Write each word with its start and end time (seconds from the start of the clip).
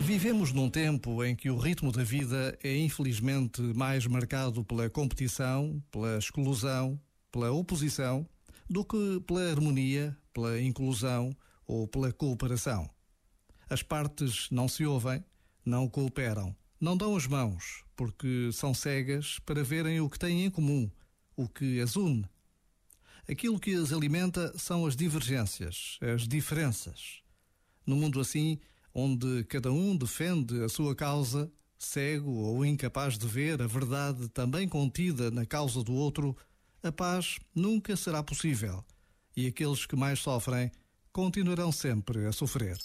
Vivemos 0.00 0.52
num 0.52 0.68
tempo 0.68 1.24
em 1.24 1.34
que 1.34 1.48
o 1.48 1.56
ritmo 1.56 1.90
da 1.90 2.04
vida 2.04 2.58
é 2.62 2.76
infelizmente 2.76 3.62
mais 3.62 4.06
marcado 4.06 4.62
pela 4.64 4.90
competição, 4.90 5.82
pela 5.90 6.18
exclusão, 6.18 7.00
pela 7.32 7.50
oposição, 7.50 8.28
do 8.68 8.84
que 8.84 9.20
pela 9.26 9.50
harmonia, 9.50 10.16
pela 10.34 10.60
inclusão 10.60 11.34
ou 11.66 11.88
pela 11.88 12.12
cooperação. 12.12 12.88
As 13.70 13.82
partes 13.82 14.48
não 14.50 14.68
se 14.68 14.84
ouvem, 14.84 15.24
não 15.64 15.88
cooperam, 15.88 16.54
não 16.78 16.96
dão 16.96 17.16
as 17.16 17.26
mãos, 17.26 17.82
porque 17.96 18.50
são 18.52 18.74
cegas 18.74 19.38
para 19.40 19.64
verem 19.64 20.00
o 20.00 20.10
que 20.10 20.18
têm 20.18 20.44
em 20.44 20.50
comum, 20.50 20.90
o 21.34 21.48
que 21.48 21.80
as 21.80 21.96
une. 21.96 22.28
Aquilo 23.28 23.58
que 23.58 23.74
as 23.74 23.92
alimenta 23.92 24.56
são 24.56 24.86
as 24.86 24.94
divergências, 24.94 25.98
as 26.00 26.28
diferenças. 26.28 27.22
No 27.84 27.96
mundo 27.96 28.20
assim, 28.20 28.58
onde 28.94 29.44
cada 29.44 29.72
um 29.72 29.96
defende 29.96 30.62
a 30.62 30.68
sua 30.68 30.94
causa, 30.94 31.50
cego 31.78 32.30
ou 32.30 32.64
incapaz 32.64 33.18
de 33.18 33.26
ver 33.26 33.60
a 33.60 33.66
verdade 33.66 34.28
também 34.28 34.68
contida 34.68 35.30
na 35.30 35.44
causa 35.44 35.82
do 35.82 35.92
outro, 35.92 36.36
a 36.82 36.92
paz 36.92 37.38
nunca 37.54 37.96
será 37.96 38.22
possível 38.22 38.84
e 39.36 39.46
aqueles 39.46 39.84
que 39.84 39.96
mais 39.96 40.20
sofrem 40.20 40.70
continuarão 41.12 41.70
sempre 41.70 42.26
a 42.26 42.32
sofrer. 42.32 42.78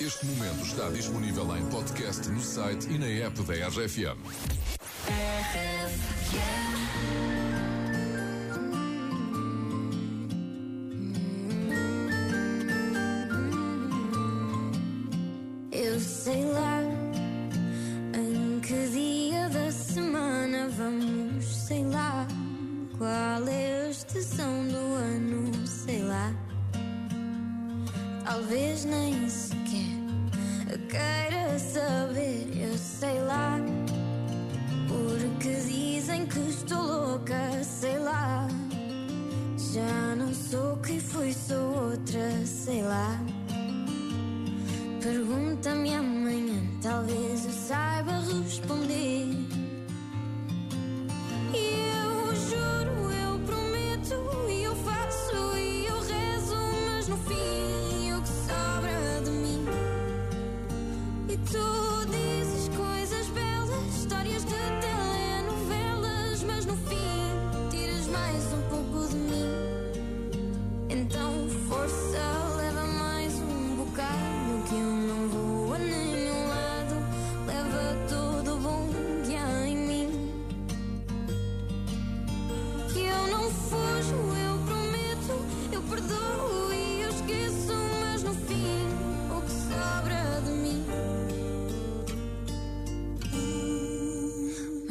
Este 0.00 0.26
momento 0.26 0.62
está 0.62 0.90
disponível 0.90 1.56
em 1.56 1.66
podcast 1.70 2.28
no 2.28 2.40
site 2.40 2.86
e 2.88 2.98
na 2.98 3.06
app 3.06 3.42
da 3.42 3.68
RFM. 3.68 4.18
Eu 6.32 6.65
qual 22.98 23.48
é 23.48 23.86
a 23.86 23.90
estação 23.90 24.66
do 24.68 24.94
ano, 24.94 25.66
sei 25.66 26.02
lá. 26.02 26.32
Talvez 28.24 28.84
nem 28.84 29.28
sequer 29.28 29.96
queira 30.88 31.58
saber, 31.58 32.48
eu 32.56 32.76
sei 32.76 33.20
lá. 33.22 33.58
Porque 34.88 35.54
dizem 35.60 36.26
que 36.26 36.38
estou 36.38 36.82
louca, 36.82 37.62
sei 37.62 37.98
lá. 37.98 38.48
Já 39.72 40.16
não 40.16 40.32
sou 40.32 40.76
quem 40.78 41.00
fui, 41.00 41.32
sou 41.32 41.90
outra, 41.90 42.46
sei 42.46 42.82
lá. 42.82 43.20
Pergunta-me 45.02 45.94
amanhã, 45.94 46.60
talvez 46.82 47.44
eu 47.44 47.52
saiba 47.52 48.12
responder. 48.20 48.85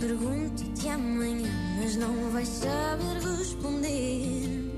Pergunto-te 0.00 0.88
amanhã, 0.88 1.50
mas 1.80 1.96
não 1.96 2.30
vais 2.30 2.46
saber 2.48 3.20
responder. 3.36 4.72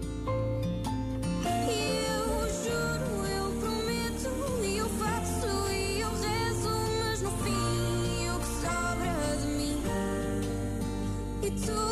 Eu 1.69 2.49
juro, 2.65 3.27
eu 3.27 3.51
prometo, 3.61 4.65
e 4.65 4.79
eu 4.79 4.89
faço, 4.89 5.71
e 5.71 6.01
eu 6.01 6.09
rezo, 6.09 6.71
mas 7.05 7.21
no 7.21 7.31
fim 7.33 8.31
o 8.31 8.39
que 8.41 8.47
sobra 8.63 9.37
de 9.43 9.47
mim. 9.47 9.83
E 11.43 11.51
tu 11.51 11.90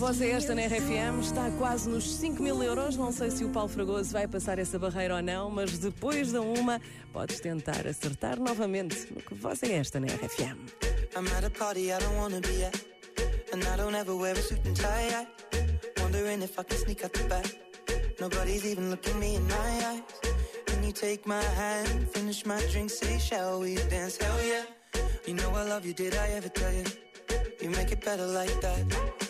voz 0.00 0.22
é 0.22 0.30
esta 0.30 0.54
na 0.54 0.62
RFM? 0.62 1.20
Está 1.20 1.50
quase 1.58 1.86
nos 1.86 2.10
5 2.16 2.42
mil 2.42 2.62
euros. 2.62 2.96
Não 2.96 3.12
sei 3.12 3.30
se 3.30 3.44
o 3.44 3.50
Paulo 3.50 3.68
Fragoso 3.68 4.10
vai 4.12 4.26
passar 4.26 4.58
essa 4.58 4.78
barreira 4.78 5.16
ou 5.16 5.22
não, 5.22 5.50
mas 5.50 5.76
depois 5.76 6.32
da 6.32 6.40
uma, 6.40 6.80
podes 7.12 7.38
tentar 7.38 7.86
acertar 7.86 8.40
novamente 8.40 9.12
no 9.12 9.20
que 9.20 9.34
voz 9.34 9.62
é 9.62 9.74
esta 9.74 10.00
na 10.00 10.06
RFM. 10.06 10.56
I'm 11.14 11.28
at 11.36 11.44
a 11.44 11.50
party 11.50 11.92
I 11.92 11.98
don't 11.98 12.16
wanna 12.16 12.40
be 12.40 12.64
at. 12.64 12.82
And 13.52 13.62
I 13.62 13.76
don't 13.76 13.94
ever 13.94 14.16
wear 14.16 14.32
a 14.32 14.40
suit 14.40 14.66
and 14.66 14.74
tie. 14.74 15.10
I 15.12 16.02
wondering 16.02 16.40
if 16.40 16.58
I 16.58 16.62
can 16.62 16.78
sneak 16.78 17.04
out 17.04 17.12
the 17.12 17.24
back. 17.24 17.46
Nobody's 18.18 18.64
even 18.64 18.88
looking 18.88 19.20
me 19.20 19.36
in 19.36 19.46
my 19.48 19.86
eyes. 19.86 20.02
Can 20.64 20.82
you 20.82 20.92
take 20.92 21.26
my 21.26 21.42
hand, 21.42 22.08
finish 22.08 22.46
my 22.46 22.58
drink, 22.72 22.88
say, 22.88 23.18
shall 23.18 23.60
we 23.60 23.74
dance? 23.90 24.16
Hell 24.16 24.38
yeah. 24.46 24.64
You 25.26 25.34
know 25.34 25.50
I 25.54 25.64
love 25.68 25.84
you, 25.84 25.92
did 25.92 26.14
I 26.14 26.28
ever 26.38 26.48
tell 26.48 26.72
you? 26.72 26.84
You 27.60 27.68
make 27.68 27.92
it 27.92 28.02
better 28.02 28.26
like 28.26 28.58
that. 28.62 29.29